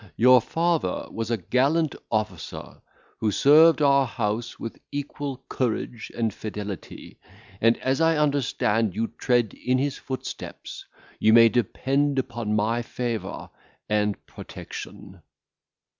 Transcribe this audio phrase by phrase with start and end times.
[0.15, 2.81] Your father was a gallant officer,
[3.19, 7.19] who served our house with equal courage and fidelity;
[7.61, 10.85] and as I understand you tread in his footsteps,
[11.19, 13.51] you may depend upon my favour
[13.87, 15.21] and protection."